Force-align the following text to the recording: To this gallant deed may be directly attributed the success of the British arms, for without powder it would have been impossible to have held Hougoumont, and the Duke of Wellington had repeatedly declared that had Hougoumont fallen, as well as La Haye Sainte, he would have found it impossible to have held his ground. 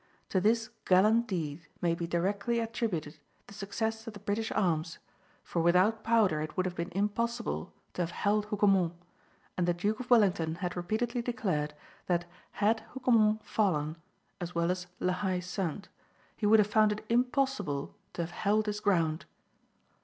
To 0.29 0.41
this 0.41 0.71
gallant 0.85 1.27
deed 1.27 1.67
may 1.79 1.93
be 1.93 2.07
directly 2.07 2.57
attributed 2.59 3.19
the 3.45 3.53
success 3.53 4.07
of 4.07 4.13
the 4.13 4.19
British 4.19 4.51
arms, 4.53 4.97
for 5.43 5.61
without 5.61 6.03
powder 6.03 6.41
it 6.41 6.57
would 6.57 6.65
have 6.65 6.73
been 6.73 6.91
impossible 6.93 7.71
to 7.93 8.01
have 8.01 8.09
held 8.09 8.47
Hougoumont, 8.47 8.93
and 9.55 9.67
the 9.67 9.75
Duke 9.75 9.99
of 9.99 10.09
Wellington 10.09 10.55
had 10.55 10.75
repeatedly 10.75 11.21
declared 11.21 11.75
that 12.07 12.25
had 12.53 12.79
Hougoumont 12.95 13.43
fallen, 13.45 13.95
as 14.39 14.55
well 14.55 14.71
as 14.71 14.87
La 14.99 15.13
Haye 15.13 15.39
Sainte, 15.39 15.87
he 16.35 16.47
would 16.47 16.57
have 16.57 16.67
found 16.67 16.91
it 16.91 17.05
impossible 17.07 17.93
to 18.13 18.23
have 18.23 18.31
held 18.31 18.65
his 18.65 18.79
ground. 18.79 19.25